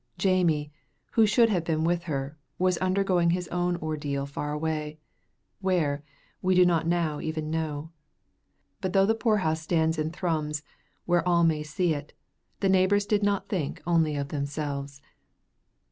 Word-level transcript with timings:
Jamie, 0.17 0.71
who 1.11 1.27
should 1.27 1.49
have 1.49 1.63
been 1.63 1.83
with 1.83 2.05
her, 2.05 2.35
was 2.57 2.79
undergoing 2.79 3.29
his 3.29 3.47
own 3.49 3.77
ordeal 3.77 4.25
far 4.25 4.51
away; 4.51 4.97
where, 5.59 6.03
we 6.41 6.55
did 6.55 6.67
not 6.67 6.87
now 6.87 7.19
even 7.19 7.51
know. 7.51 7.91
But 8.81 8.93
though 8.93 9.05
the 9.05 9.13
poorhouse 9.13 9.61
stands 9.61 9.99
in 9.99 10.09
Thrums, 10.09 10.63
where 11.05 11.27
all 11.29 11.43
may 11.43 11.61
see 11.61 11.93
it, 11.93 12.13
the 12.61 12.67
neighbors 12.67 13.05
did 13.05 13.21
not 13.21 13.47
think 13.47 13.79
only 13.85 14.15
of 14.15 14.29
themselves. 14.29 15.03